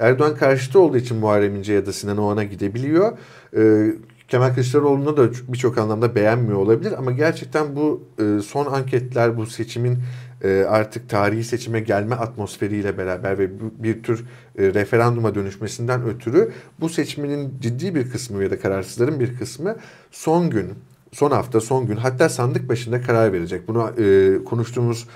Erdoğan 0.00 0.36
karşıtı 0.36 0.80
olduğu 0.80 0.96
için 0.96 1.16
Muharrem 1.16 1.56
İnce 1.56 1.72
ya 1.72 1.86
da 1.86 1.92
Sinan 1.92 2.16
Oğan'a 2.16 2.44
gidebiliyor. 2.44 3.18
Ee, 3.56 3.92
Kemal 4.28 4.54
Kılıçdaroğlu'nu 4.54 5.16
da 5.16 5.30
birçok 5.48 5.78
anlamda 5.78 6.14
beğenmiyor 6.14 6.58
olabilir 6.58 6.92
ama 6.98 7.12
gerçekten 7.12 7.76
bu 7.76 8.02
e, 8.18 8.42
son 8.42 8.66
anketler 8.66 9.36
bu 9.36 9.46
seçimin 9.46 9.98
e, 10.44 10.64
artık 10.68 11.08
tarihi 11.08 11.44
seçime 11.44 11.80
gelme 11.80 12.14
atmosferiyle 12.14 12.98
beraber 12.98 13.38
ve 13.38 13.50
bir 13.78 14.02
tür 14.02 14.24
e, 14.58 14.74
referanduma 14.74 15.34
dönüşmesinden 15.34 16.04
ötürü 16.04 16.52
bu 16.80 16.88
seçmenin 16.88 17.54
ciddi 17.60 17.94
bir 17.94 18.10
kısmı 18.10 18.42
ya 18.42 18.50
da 18.50 18.60
kararsızların 18.60 19.20
bir 19.20 19.38
kısmı 19.38 19.76
son 20.10 20.50
gün 20.50 20.66
son 21.12 21.30
hafta, 21.30 21.60
son 21.60 21.86
gün 21.86 21.96
hatta 21.96 22.28
sandık 22.28 22.68
başında 22.68 23.02
karar 23.02 23.32
verecek. 23.32 23.68
Bunu 23.68 23.90
e, 23.98 24.44
konuştuğumuz 24.44 25.08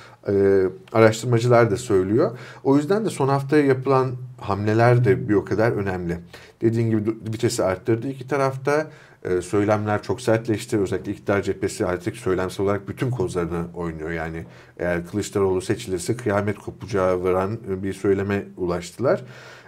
araştırmacılar 0.93 1.71
da 1.71 1.76
söylüyor. 1.76 2.38
O 2.64 2.76
yüzden 2.76 3.04
de 3.04 3.11
son 3.11 3.28
haftaya 3.28 3.64
yapılan 3.64 4.11
hamleler 4.40 5.04
de 5.04 5.28
bir 5.28 5.35
o 5.35 5.45
kadar 5.45 5.73
önemli. 5.73 6.19
Dediğim 6.61 6.90
gibi 6.90 7.11
vitesi 7.33 7.64
arttırdı 7.64 8.09
iki 8.09 8.28
tarafta. 8.28 8.87
E, 9.25 9.43
söylemler 9.43 10.02
çok 10.02 10.21
sertleşti. 10.21 10.78
Özellikle 10.78 11.12
iktidar 11.12 11.43
cephesi 11.43 11.87
artık 11.87 12.16
söylemsel 12.16 12.64
olarak 12.66 12.88
bütün 12.88 13.11
kozlarını 13.11 13.64
oynuyor. 13.75 14.11
Yani 14.11 14.45
eğer 14.78 15.07
Kılıçdaroğlu 15.07 15.61
seçilirse 15.61 16.16
kıyamet 16.16 16.59
kopacağı 16.59 17.23
varan 17.23 17.59
bir 17.66 17.93
söyleme 17.93 18.45
ulaştılar. 18.57 19.25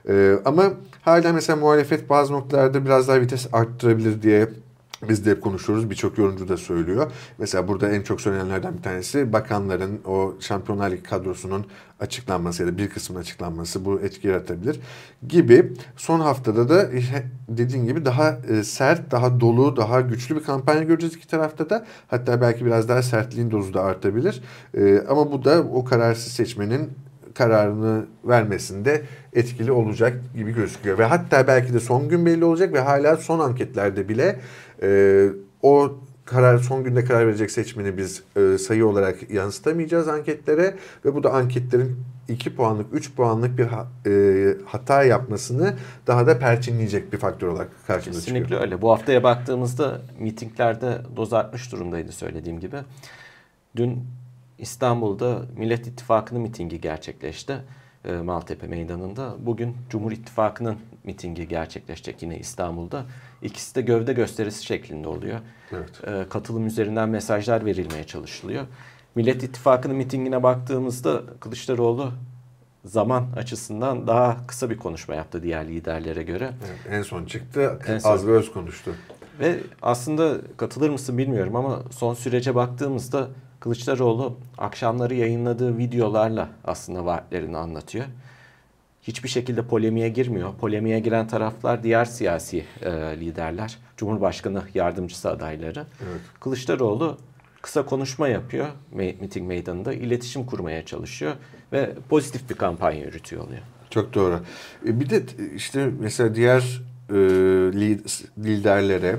E, 0.09 0.35
ama 0.45 0.73
hala 1.03 1.33
mesela 1.33 1.57
muhalefet 1.57 2.11
bazı 2.11 2.33
noktalarda 2.33 2.85
biraz 2.85 3.09
daha 3.09 3.21
vites 3.21 3.49
arttırabilir 3.53 4.23
diye 4.23 4.49
biz 5.09 5.27
de 5.27 5.31
hep 5.31 5.43
konuşuyoruz. 5.43 5.91
Birçok 5.91 6.19
yorumcu 6.19 6.49
da 6.49 6.57
söylüyor. 6.57 7.13
Mesela 7.39 7.69
burada 7.69 7.89
en 7.89 8.03
çok 8.03 8.21
söylenenlerden 8.21 8.77
bir 8.77 8.83
tanesi 8.83 9.33
bakanların 9.33 10.01
o 10.05 10.35
Şampiyonlar 10.41 10.91
Ligi 10.91 11.03
kadrosunun 11.03 11.67
açıklanması 12.01 12.63
ya 12.63 12.69
da 12.69 12.79
bir 12.79 12.91
kısmın 12.91 13.21
açıklanması 13.21 13.85
bu 13.85 14.01
etki 14.01 14.29
yaratabilir 14.29 14.81
gibi. 15.29 15.73
Son 15.97 16.21
haftada 16.21 16.69
da 16.69 16.91
dediğin 17.49 17.87
gibi 17.87 18.05
daha 18.05 18.39
e, 18.49 18.65
sert, 18.65 19.11
daha 19.11 19.41
dolu, 19.41 19.77
daha 19.77 20.01
güçlü 20.01 20.37
bir 20.37 20.43
kampanya 20.43 20.83
göreceğiz 20.83 21.15
iki 21.15 21.29
tarafta 21.29 21.71
da. 21.71 21.87
Hatta 22.09 22.41
belki 22.41 22.67
biraz 22.67 22.89
daha 22.89 23.03
sertliğin 23.03 23.51
dozu 23.51 23.75
da 23.75 23.83
artabilir. 23.83 24.43
E, 24.75 25.03
ama 25.09 25.33
bu 25.33 25.45
da 25.45 25.63
o 25.63 25.85
kararsız 25.85 26.33
seçmenin 26.33 26.91
kararını 27.35 28.07
vermesinde 28.25 29.03
etkili 29.33 29.73
olacak 29.73 30.21
gibi 30.37 30.55
gözüküyor. 30.55 30.99
Ve 30.99 31.05
hatta 31.05 31.47
belki 31.47 31.75
de 31.75 31.81
son 31.81 32.09
gün 32.09 32.27
belli 32.27 32.45
olacak 32.45 32.73
ve 32.73 32.81
hala 32.81 33.17
son 33.17 33.39
anketlerde 33.39 34.09
bile 34.09 34.41
e, 34.83 35.29
o 35.63 35.99
karar 36.25 36.59
son 36.59 36.85
günde 36.85 37.05
karar 37.05 37.27
verecek 37.27 37.51
seçmeni 37.51 37.97
biz 37.97 38.23
e, 38.37 38.59
sayı 38.59 38.87
olarak 38.87 39.31
yansıtamayacağız 39.31 40.09
anketlere 40.09 40.77
ve 41.05 41.15
bu 41.15 41.23
da 41.23 41.33
anketlerin 41.33 41.97
2 42.29 42.57
puanlık 42.57 42.87
3 42.93 43.15
puanlık 43.15 43.59
bir 43.59 43.67
e, 44.11 44.57
hata 44.65 45.03
yapmasını 45.05 45.75
daha 46.07 46.27
da 46.27 46.39
perçinleyecek 46.39 47.13
bir 47.13 47.19
faktör 47.19 47.49
olarak 47.49 47.69
karşımıza 47.87 48.21
Kesinlikle 48.21 48.45
çıkıyor. 48.45 48.61
öyle. 48.61 48.83
Bu 48.83 48.91
haftaya 48.91 49.23
baktığımızda 49.23 50.01
mitinglerde 50.19 50.99
doz 51.17 51.33
artmış 51.33 51.73
durumdaydı 51.73 52.13
söylediğim 52.13 52.61
gibi. 52.61 52.77
Dün 53.77 54.05
İstanbul'da 54.59 55.43
Millet 55.57 55.87
İttifakı'nın 55.87 56.43
mitingi 56.43 56.81
gerçekleşti. 56.81 57.57
E, 58.05 58.13
Maltepe 58.13 58.67
Meydanı'nda. 58.67 59.35
Bugün 59.39 59.77
Cumhur 59.91 60.13
İttifakı'nın 60.13 60.77
mitingi 61.07 61.49
gerçekleşecek 61.49 62.23
yine 62.23 62.39
İstanbul'da. 62.39 63.05
İkisi 63.43 63.75
de 63.75 63.81
gövde 63.81 64.13
gösterisi 64.13 64.65
şeklinde 64.65 65.09
oluyor. 65.09 65.41
Evet. 65.73 66.05
E, 66.07 66.29
katılım 66.29 66.67
üzerinden 66.67 67.09
mesajlar 67.09 67.65
verilmeye 67.65 68.05
çalışılıyor. 68.05 68.65
Millet 69.15 69.43
İttifakı'nın 69.43 69.97
mitingine 69.97 70.43
baktığımızda 70.43 71.23
Kılıçdaroğlu 71.41 72.13
zaman 72.85 73.27
açısından 73.37 74.07
daha 74.07 74.47
kısa 74.47 74.71
bir 74.71 74.77
konuşma 74.77 75.15
yaptı 75.15 75.43
diğer 75.43 75.69
liderlere 75.69 76.23
göre. 76.23 76.53
Evet, 76.67 76.79
en 76.91 77.03
son 77.03 77.25
çıktı, 77.25 77.79
en 77.87 77.99
son. 77.99 78.11
az 78.13 78.27
ve 78.27 78.31
öz 78.31 78.53
konuştu. 78.53 78.95
Ve 79.41 79.61
aslında 79.83 80.37
katılır 80.57 80.91
mısın 80.91 81.19
bilmiyorum 81.19 81.57
ama 81.57 81.83
son 81.91 82.15
sürece 82.15 82.55
baktığımızda 82.55 83.29
Kılıçdaroğlu 83.61 84.37
akşamları 84.59 85.15
yayınladığı 85.15 85.79
videolarla 85.79 86.49
aslında 86.65 87.05
vaatlerini 87.05 87.57
anlatıyor. 87.57 88.05
Hiçbir 89.07 89.29
şekilde 89.29 89.63
polemiğe 89.63 90.09
girmiyor. 90.09 90.55
Polemiğe 90.55 91.01
giren 91.01 91.29
taraflar 91.29 91.83
diğer 91.83 92.05
siyasi 92.05 92.65
e, 92.83 92.91
liderler, 92.93 93.79
Cumhurbaşkanı 93.97 94.63
yardımcısı 94.75 95.31
adayları. 95.31 95.87
Evet. 96.03 96.21
Kılıçdaroğlu 96.41 97.19
kısa 97.63 97.87
konuşma 97.87 98.29
yapıyor 98.29 98.67
miting 98.93 99.49
meydanında, 99.49 99.93
iletişim 99.93 100.47
kurmaya 100.47 100.85
çalışıyor 100.85 101.33
ve 101.73 101.95
pozitif 102.09 102.51
bir 102.51 102.55
kampanya 102.55 103.05
yürütüyor 103.05 103.45
oluyor. 103.45 103.63
Çok 103.91 104.15
doğru. 104.15 104.41
E, 104.87 105.01
bir 105.01 105.11
de 105.11 105.23
işte 105.55 105.91
mesela 106.01 106.35
diğer 106.35 106.83
e, 107.11 107.17
liderlere 108.39 109.17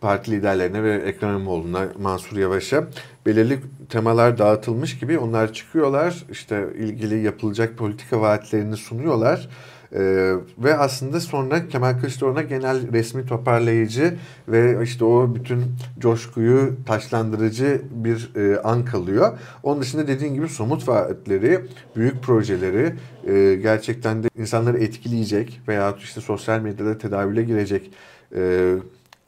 parti 0.00 0.30
liderlerine 0.30 0.82
ve 0.82 0.94
Ekrem 0.94 1.30
İmamoğlu'na, 1.30 1.88
Mansur 1.98 2.36
Yavaş'a 2.36 2.84
belirli 3.26 3.58
temalar 3.88 4.38
dağıtılmış 4.38 4.98
gibi 4.98 5.18
onlar 5.18 5.52
çıkıyorlar. 5.52 6.24
işte 6.30 6.68
ilgili 6.78 7.22
yapılacak 7.22 7.76
politika 7.76 8.20
vaatlerini 8.20 8.76
sunuyorlar. 8.76 9.48
Ee, 9.94 10.34
ve 10.58 10.76
aslında 10.76 11.20
sonra 11.20 11.68
Kemal 11.68 11.98
Kılıçdaroğlu'na 12.00 12.42
genel 12.42 12.92
resmi 12.92 13.26
toparlayıcı 13.26 14.16
ve 14.48 14.78
işte 14.84 15.04
o 15.04 15.34
bütün 15.34 15.64
coşkuyu 15.98 16.76
taşlandırıcı 16.86 17.82
bir 17.90 18.30
e, 18.36 18.60
an 18.60 18.84
kalıyor. 18.84 19.38
Onun 19.62 19.80
dışında 19.80 20.08
dediğin 20.08 20.34
gibi 20.34 20.48
somut 20.48 20.88
vaatleri, 20.88 21.60
büyük 21.96 22.22
projeleri 22.22 22.94
e, 23.26 23.54
gerçekten 23.54 24.22
de 24.22 24.28
insanları 24.38 24.78
etkileyecek 24.78 25.60
veya 25.68 25.96
işte 25.98 26.20
sosyal 26.20 26.60
medyada 26.60 26.98
tedavüle 26.98 27.42
girecek 27.42 27.90
e, 28.34 28.74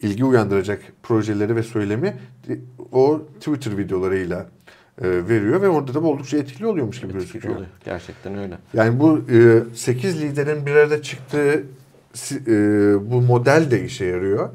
ilgi 0.02 0.24
uyandıracak 0.24 0.82
projeleri 1.02 1.56
ve 1.56 1.62
söylemi 1.62 2.16
o 2.92 3.22
Twitter 3.40 3.78
videolarıyla 3.78 4.46
e, 5.02 5.28
veriyor 5.28 5.62
ve 5.62 5.68
orada 5.68 5.94
da 5.94 6.00
oldukça 6.00 6.38
etkili 6.38 6.66
oluyormuş 6.66 7.00
gibi 7.00 7.06
etkili 7.06 7.20
gözüküyor. 7.20 7.54
Oluyor. 7.54 7.68
Gerçekten 7.84 8.38
öyle. 8.38 8.58
Yani 8.74 9.00
bu 9.00 9.20
e, 9.30 9.74
8 9.74 10.22
liderin 10.22 10.66
bir 10.66 10.70
arada 10.74 11.02
çıktığı 11.02 11.64
e, 12.46 12.54
bu 13.10 13.20
model 13.20 13.70
de 13.70 13.84
işe 13.84 14.04
yarıyor. 14.04 14.50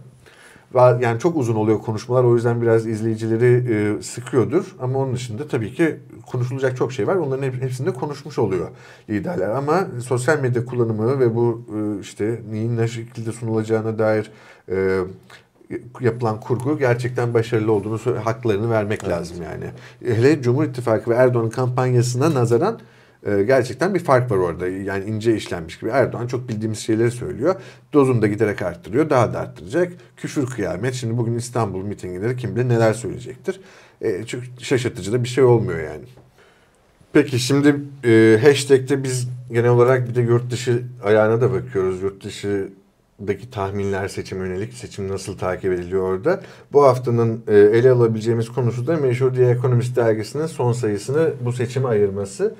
Yani 0.76 1.20
çok 1.20 1.38
uzun 1.38 1.56
oluyor 1.56 1.82
konuşmalar 1.82 2.24
o 2.24 2.36
yüzden 2.36 2.62
biraz 2.62 2.88
izleyicileri 2.88 3.74
e, 3.74 4.02
sıkıyordur. 4.04 4.76
Ama 4.80 5.00
onun 5.00 5.14
dışında 5.14 5.48
tabii 5.48 5.74
ki 5.74 5.98
konuşulacak 6.26 6.78
çok 6.78 6.94
şey 6.94 7.08
var. 7.08 7.16
Onların 7.16 7.44
hepsinde 7.44 7.92
konuşmuş 7.92 8.40
oluyor 8.40 8.70
liderler. 9.10 9.50
Ama 9.50 9.88
sosyal 10.06 10.40
medya 10.40 10.66
kullanımı 10.66 11.20
ve 11.20 11.36
bu 11.36 11.66
e, 11.76 12.02
işte 12.02 12.42
neyin 12.52 12.78
ne 12.78 12.88
şekilde 12.88 13.32
sunulacağına 13.32 14.00
dair 14.00 14.32
e, 14.72 15.00
yapılan 16.02 16.40
kurgu 16.40 16.78
gerçekten 16.78 17.34
başarılı 17.34 17.72
olduğunu 17.72 18.00
haklarını 18.24 18.70
vermek 18.70 19.04
evet. 19.04 19.14
lazım 19.14 19.38
yani. 19.44 19.66
Hele 20.16 20.42
Cumhur 20.42 20.64
İttifakı 20.64 21.10
ve 21.10 21.16
Erdoğan'ın 21.16 21.50
kampanyasına 21.50 22.34
nazaran 22.34 22.80
e, 23.26 23.44
gerçekten 23.44 23.94
bir 23.94 24.00
fark 24.00 24.32
var 24.32 24.38
orada. 24.38 24.68
Yani 24.68 25.06
ince 25.06 25.36
işlenmiş 25.36 25.80
gibi. 25.80 25.90
Erdoğan 25.90 26.28
çok 26.28 26.50
bildiğimiz 26.50 26.80
şeyleri 26.80 27.12
söylüyor. 27.12 27.56
Dozunu 27.94 28.22
da 28.22 28.28
giderek 28.28 28.62
arttırıyor. 28.62 29.10
Daha 29.10 29.34
da 29.34 29.40
arttıracak. 29.40 29.94
Küfür 30.18 30.46
kıyamet. 30.46 30.94
Şimdi 30.94 31.18
bugün 31.18 31.36
İstanbul 31.36 31.84
mitingleri 31.84 32.38
kim 32.38 32.56
bilir 32.56 32.70
neler 32.70 32.94
söyleyecektir. 32.94 33.60
E, 34.02 34.24
çok 34.26 34.42
şaşırtıcı 34.60 35.14
da 35.14 35.24
bir 35.24 35.30
şey 35.30 35.44
olmuyor 35.44 35.80
yani. 35.80 36.06
Peki 37.14 37.40
şimdi 37.40 37.76
e, 38.04 38.40
hashtag'te 38.44 39.04
biz 39.04 39.28
genel 39.52 39.70
olarak 39.70 40.10
bir 40.10 40.16
de 40.16 40.22
yurt 40.22 40.52
dışı 40.52 40.84
ayağına 41.04 41.42
da 41.42 41.54
bakıyoruz. 41.54 42.02
Yurt 42.02 42.24
dışı 42.24 42.70
daki 43.28 43.52
tahminler 43.52 44.08
seçim 44.08 44.46
yönelik 44.46 44.74
seçim 44.74 45.08
nasıl 45.08 45.38
takip 45.38 45.74
ediliyor 45.74 46.04
orada. 46.04 46.42
Bu 46.74 46.84
haftanın 46.84 47.44
e, 47.48 47.58
ele 47.58 47.92
alabileceğimiz 47.92 48.50
konusu 48.50 48.88
da 48.88 48.98
Meşhur 48.98 49.36
Diye 49.36 49.50
Ekonomist 49.50 49.96
dergisinin 49.96 50.46
son 50.46 50.74
sayısını 50.74 51.34
bu 51.42 51.54
seçime 51.54 51.88
ayırması. 51.88 52.56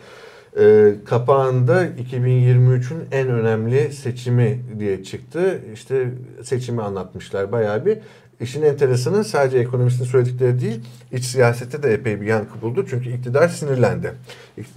E, 0.60 0.96
kapağında 1.06 1.86
2023'ün 1.86 3.00
en 3.12 3.28
önemli 3.28 3.94
seçimi 3.94 4.60
diye 4.80 5.04
çıktı. 5.04 5.62
İşte 5.74 6.10
seçimi 6.44 6.82
anlatmışlar 6.82 7.52
bayağı 7.52 7.86
bir. 7.86 7.98
İşin 8.40 8.62
enteresanı 8.62 9.24
sadece 9.24 9.58
ekonomistin 9.58 10.06
söyledikleri 10.06 10.62
değil, 10.62 10.80
iç 11.12 11.24
siyasette 11.24 11.84
de 11.84 11.94
epey 11.94 12.22
bir 12.22 12.26
yankı 12.26 12.62
buldu. 12.62 12.86
Çünkü 12.90 13.10
iktidar 13.10 13.48
sinirlendi. 13.48 14.14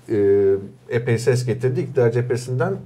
E, 0.08 0.54
epey 0.88 1.18
ses 1.18 1.46
getirdi. 1.46 1.80
İktidar 1.80 2.12
cephesinden 2.12 2.76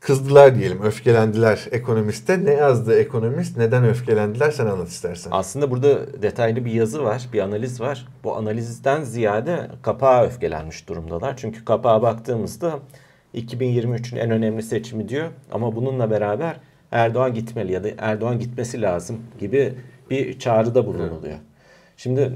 kızdılar 0.00 0.54
diyelim, 0.54 0.82
öfkelendiler 0.82 1.66
ekonomiste. 1.70 2.44
Ne 2.44 2.52
yazdı 2.52 2.98
ekonomist, 3.00 3.56
neden 3.56 3.84
öfkelendiler 3.84 4.50
sen 4.50 4.66
anlat 4.66 4.88
istersen. 4.88 5.30
Aslında 5.34 5.70
burada 5.70 6.22
detaylı 6.22 6.64
bir 6.64 6.72
yazı 6.72 7.04
var, 7.04 7.28
bir 7.32 7.40
analiz 7.40 7.80
var. 7.80 8.06
Bu 8.24 8.36
analizden 8.36 9.02
ziyade 9.02 9.70
kapağa 9.82 10.24
öfkelenmiş 10.24 10.88
durumdalar. 10.88 11.36
Çünkü 11.36 11.64
kapağa 11.64 12.02
baktığımızda 12.02 12.78
2023'ün 13.34 14.18
en 14.18 14.30
önemli 14.30 14.62
seçimi 14.62 15.08
diyor. 15.08 15.28
Ama 15.52 15.76
bununla 15.76 16.10
beraber 16.10 16.56
Erdoğan 16.92 17.34
gitmeli 17.34 17.72
ya 17.72 17.84
da 17.84 17.88
Erdoğan 17.98 18.38
gitmesi 18.38 18.82
lazım 18.82 19.18
gibi 19.40 19.74
bir 20.10 20.38
çağrıda 20.38 20.86
bulunuluyor. 20.86 21.38
Şimdi 21.96 22.32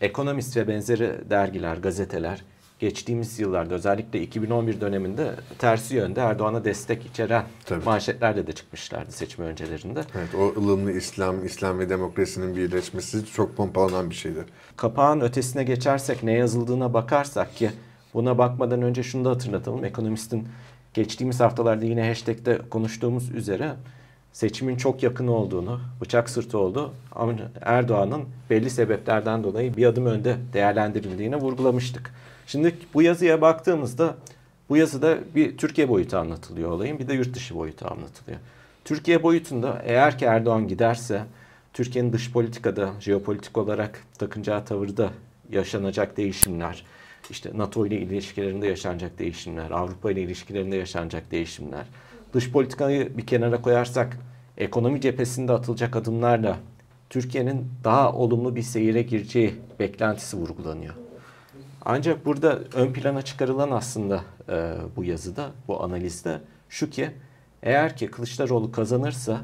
ekonomist 0.00 0.56
ve 0.56 0.68
benzeri 0.68 1.30
dergiler, 1.30 1.76
gazeteler 1.76 2.44
geçtiğimiz 2.78 3.38
yıllarda 3.40 3.74
özellikle 3.74 4.22
2011 4.22 4.80
döneminde 4.80 5.34
tersi 5.58 5.96
yönde 5.96 6.20
Erdoğan'a 6.20 6.64
destek 6.64 7.06
içeren 7.06 7.44
Tabii. 7.64 7.84
manşetlerle 7.84 8.46
de 8.46 8.52
çıkmışlardı 8.52 9.12
seçim 9.12 9.44
öncelerinde. 9.44 10.00
Evet 10.14 10.34
o 10.34 10.60
ılımlı 10.60 10.92
İslam, 10.92 11.44
İslam 11.46 11.78
ve 11.78 11.88
demokrasinin 11.88 12.56
birleşmesi 12.56 13.26
çok 13.26 13.56
pompalanan 13.56 14.10
bir 14.10 14.14
şeydi. 14.14 14.44
Kapağın 14.76 15.20
ötesine 15.20 15.64
geçersek 15.64 16.22
ne 16.22 16.32
yazıldığına 16.32 16.94
bakarsak 16.94 17.56
ki 17.56 17.70
buna 18.14 18.38
bakmadan 18.38 18.82
önce 18.82 19.02
şunu 19.02 19.24
da 19.24 19.30
hatırlatalım. 19.30 19.84
Ekonomistin 19.84 20.48
geçtiğimiz 20.94 21.40
haftalarda 21.40 21.84
yine 21.84 22.08
hashtag'te 22.08 22.58
konuştuğumuz 22.70 23.30
üzere 23.30 23.72
seçimin 24.32 24.76
çok 24.76 25.02
yakın 25.02 25.26
olduğunu, 25.26 25.80
bıçak 26.00 26.30
sırtı 26.30 26.58
oldu 26.58 26.92
ama 27.12 27.32
Erdoğan'ın 27.60 28.24
belli 28.50 28.70
sebeplerden 28.70 29.44
dolayı 29.44 29.76
bir 29.76 29.86
adım 29.86 30.06
önde 30.06 30.36
değerlendirildiğini 30.52 31.36
vurgulamıştık. 31.36 32.12
Şimdi 32.46 32.74
bu 32.94 33.02
yazıya 33.02 33.40
baktığımızda 33.40 34.16
bu 34.68 34.76
yazıda 34.76 35.18
bir 35.34 35.56
Türkiye 35.56 35.88
boyutu 35.88 36.16
anlatılıyor 36.16 36.70
olayın 36.70 36.98
bir 36.98 37.08
de 37.08 37.14
yurt 37.14 37.34
dışı 37.34 37.54
boyutu 37.54 37.86
anlatılıyor. 37.86 38.38
Türkiye 38.84 39.22
boyutunda 39.22 39.82
eğer 39.84 40.18
ki 40.18 40.24
Erdoğan 40.24 40.68
giderse 40.68 41.22
Türkiye'nin 41.72 42.12
dış 42.12 42.32
politikada, 42.32 42.90
jeopolitik 43.00 43.58
olarak 43.58 44.04
takınacağı 44.18 44.64
tavırda 44.64 45.10
yaşanacak 45.52 46.16
değişimler, 46.16 46.84
işte 47.30 47.50
NATO 47.54 47.86
ile 47.86 47.96
ilişkilerinde 47.98 48.66
yaşanacak 48.66 49.18
değişimler, 49.18 49.70
Avrupa 49.70 50.10
ile 50.10 50.22
ilişkilerinde 50.22 50.76
yaşanacak 50.76 51.30
değişimler, 51.30 51.86
dış 52.32 52.52
politikayı 52.52 53.16
bir 53.18 53.26
kenara 53.26 53.62
koyarsak 53.62 54.18
ekonomi 54.58 55.00
cephesinde 55.00 55.52
atılacak 55.52 55.96
adımlarla 55.96 56.58
Türkiye'nin 57.10 57.68
daha 57.84 58.12
olumlu 58.12 58.56
bir 58.56 58.62
seyire 58.62 59.02
gireceği 59.02 59.54
beklentisi 59.80 60.36
vurgulanıyor. 60.36 61.05
Ancak 61.88 62.26
burada 62.26 62.58
ön 62.74 62.92
plana 62.92 63.22
çıkarılan 63.22 63.70
aslında 63.70 64.24
e, 64.48 64.74
bu 64.96 65.04
yazıda, 65.04 65.50
bu 65.68 65.82
analizde 65.82 66.40
şu 66.68 66.90
ki 66.90 67.10
eğer 67.62 67.96
ki 67.96 68.10
Kılıçdaroğlu 68.10 68.72
kazanırsa 68.72 69.40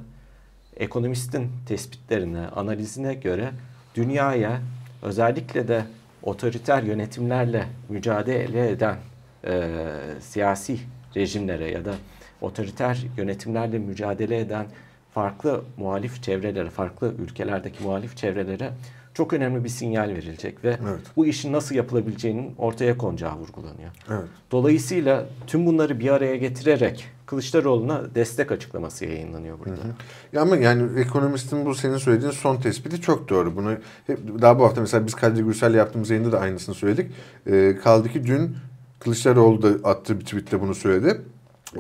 ekonomistin 0.77 1.53
tespitlerine, 1.67 2.47
analizine 2.47 3.15
göre 3.15 3.51
dünyaya 3.95 4.61
özellikle 5.03 5.69
de 5.69 5.85
otoriter 6.23 6.83
yönetimlerle 6.83 7.67
mücadele 7.89 8.71
eden 8.71 8.97
e, 9.45 9.79
siyasi 10.21 10.79
rejimlere 11.17 11.71
ya 11.71 11.85
da 11.85 11.95
otoriter 12.41 12.99
yönetimlerle 13.17 13.79
mücadele 13.79 14.39
eden 14.39 14.67
farklı 15.15 15.65
muhalif 15.77 16.23
çevrelere, 16.23 16.71
farklı 16.71 17.15
ülkelerdeki 17.19 17.83
muhalif 17.83 18.17
çevrelere 18.17 18.73
çok 19.15 19.33
önemli 19.33 19.65
bir 19.65 19.69
sinyal 19.69 20.09
verilecek 20.09 20.65
ve 20.65 20.69
evet. 20.69 21.01
bu 21.17 21.27
işin 21.27 21.53
nasıl 21.53 21.75
yapılabileceğinin 21.75 22.55
ortaya 22.59 22.99
konacağı 22.99 23.37
vurgulanıyor. 23.37 23.91
Evet. 24.11 24.29
Dolayısıyla 24.51 25.27
tüm 25.47 25.67
bunları 25.67 26.01
bir 26.01 26.09
araya 26.11 26.37
getirerek 26.37 27.09
Kılıçdaroğlu'na 27.27 28.15
destek 28.15 28.53
açıklaması 28.53 29.05
yayınlanıyor 29.05 29.59
burada. 29.59 29.71
Hı 29.71 29.89
hı. 29.89 29.93
Ya 30.33 30.43
ama 30.43 30.57
yani 30.57 31.01
ekonomistin 31.01 31.67
bu 31.67 31.75
senin 31.75 31.97
söylediğin 31.97 32.33
son 32.33 32.57
tespiti 32.57 33.01
çok 33.01 33.29
doğru. 33.29 33.57
Bunu 33.57 33.77
hep 34.07 34.19
daha 34.41 34.59
bu 34.59 34.65
hafta 34.65 34.81
mesela 34.81 35.07
biz 35.07 35.15
Kadir 35.15 35.43
Gürsel'le 35.43 35.75
yaptığımız 35.75 36.11
yayında 36.11 36.33
da 36.33 36.41
aynısını 36.41 36.75
söyledik. 36.75 37.13
Ee, 37.47 37.77
kaldı 37.85 38.09
ki 38.09 38.25
dün 38.25 38.57
Kılıçdaroğlu 39.01 39.63
da 39.63 39.89
attığı 39.89 40.21
bir 40.21 40.25
tweette 40.25 40.61
bunu 40.61 40.75
söyledi. 40.75 41.21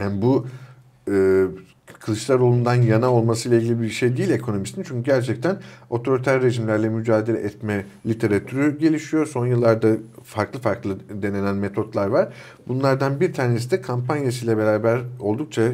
Yani 0.00 0.22
bu 0.22 0.46
e, 1.10 1.44
Kılıçdaroğlu'ndan 2.00 2.74
yana 2.74 3.12
olmasıyla 3.12 3.58
ilgili 3.58 3.82
bir 3.82 3.88
şey 3.88 4.16
değil 4.16 4.30
ekonomistin. 4.30 4.82
Çünkü 4.82 5.02
gerçekten 5.02 5.56
otoriter 5.90 6.42
rejimlerle 6.42 6.88
mücadele 6.88 7.38
etme 7.38 7.84
literatürü 8.06 8.78
gelişiyor. 8.78 9.26
Son 9.26 9.46
yıllarda 9.46 9.88
farklı 10.24 10.60
farklı 10.60 10.96
denenen 11.22 11.56
metotlar 11.56 12.06
var. 12.06 12.28
Bunlardan 12.68 13.20
bir 13.20 13.32
tanesi 13.32 13.70
de 13.70 13.80
kampanyasıyla 13.80 14.58
beraber 14.58 15.00
oldukça 15.20 15.72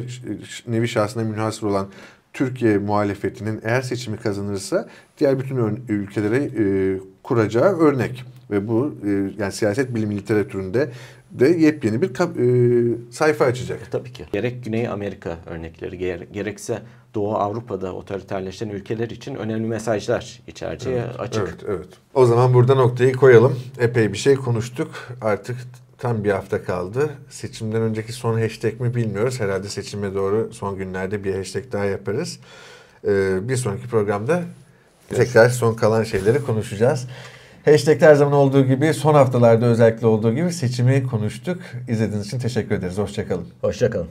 nevi 0.67 0.87
şahsına 0.87 1.23
münhasır 1.23 1.67
olan 1.67 1.87
Türkiye 2.33 2.77
muhalefetinin 2.77 3.59
eğer 3.63 3.81
seçimi 3.81 4.17
kazanırsa 4.17 4.89
diğer 5.17 5.39
bütün 5.39 5.83
ülkelere 5.87 6.37
e, 6.37 6.97
kuracağı 7.23 7.77
örnek. 7.77 8.25
Ve 8.51 8.67
bu 8.67 8.95
e, 9.05 9.09
yani 9.37 9.51
siyaset 9.51 9.95
bilimi 9.95 10.15
literatüründe 10.17 10.89
de 11.31 11.47
yepyeni 11.47 12.01
bir 12.01 12.09
e, 12.09 13.11
sayfa 13.11 13.45
açacak. 13.45 13.81
E, 13.87 13.89
tabii 13.91 14.11
ki. 14.11 14.25
Gerek 14.31 14.65
Güney 14.65 14.87
Amerika 14.87 15.37
örnekleri 15.45 15.97
gerekse 16.31 16.81
Doğu 17.15 17.35
Avrupa'da 17.35 17.93
otoriterleşen 17.93 18.69
ülkeler 18.69 19.09
için 19.09 19.35
önemli 19.35 19.67
mesajlar 19.67 20.41
içereceği 20.47 20.95
evet, 20.95 21.19
açık. 21.19 21.47
Evet, 21.47 21.63
evet. 21.67 21.87
O 22.13 22.25
zaman 22.25 22.53
burada 22.53 22.75
noktayı 22.75 23.13
koyalım. 23.13 23.59
Epey 23.79 24.13
bir 24.13 24.17
şey 24.17 24.35
konuştuk. 24.35 24.91
Artık 25.21 25.57
tam 25.97 26.23
bir 26.23 26.31
hafta 26.31 26.63
kaldı. 26.63 27.09
Seçimden 27.29 27.81
önceki 27.81 28.13
son 28.13 28.39
hashtag 28.39 28.79
mi 28.79 28.95
bilmiyoruz. 28.95 29.39
Herhalde 29.39 29.69
seçime 29.69 30.13
doğru 30.13 30.49
son 30.53 30.77
günlerde 30.77 31.23
bir 31.23 31.35
hashtag 31.35 31.71
daha 31.71 31.85
yaparız. 31.85 32.39
Ee, 33.07 33.49
bir 33.49 33.55
sonraki 33.55 33.87
programda 33.87 34.43
tekrar 35.09 35.49
son 35.49 35.73
kalan 35.73 36.03
şeyleri 36.03 36.43
konuşacağız. 36.43 37.07
Hashtag'te 37.65 38.05
her 38.05 38.15
zaman 38.15 38.33
olduğu 38.33 38.65
gibi 38.65 38.93
son 38.93 39.13
haftalarda 39.13 39.65
özellikle 39.65 40.07
olduğu 40.07 40.33
gibi 40.33 40.51
seçimi 40.51 41.03
konuştuk. 41.07 41.61
İzlediğiniz 41.87 42.27
için 42.27 42.39
teşekkür 42.39 42.75
ederiz. 42.75 42.97
Hoşçakalın. 42.97 43.47
Hoşçakalın. 43.61 44.07